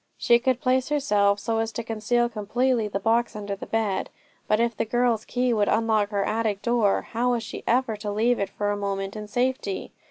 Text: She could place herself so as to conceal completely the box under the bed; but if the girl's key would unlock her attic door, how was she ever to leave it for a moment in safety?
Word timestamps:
She 0.17 0.39
could 0.39 0.59
place 0.61 0.89
herself 0.89 1.39
so 1.39 1.59
as 1.59 1.71
to 1.73 1.83
conceal 1.83 2.27
completely 2.27 2.87
the 2.87 2.99
box 2.99 3.35
under 3.35 3.55
the 3.55 3.67
bed; 3.67 4.09
but 4.47 4.59
if 4.59 4.75
the 4.75 4.83
girl's 4.83 5.25
key 5.25 5.53
would 5.53 5.67
unlock 5.69 6.09
her 6.09 6.25
attic 6.25 6.63
door, 6.63 7.03
how 7.11 7.33
was 7.33 7.43
she 7.43 7.63
ever 7.67 7.95
to 7.97 8.09
leave 8.11 8.39
it 8.39 8.49
for 8.49 8.71
a 8.71 8.75
moment 8.77 9.15
in 9.15 9.27
safety? 9.27 9.91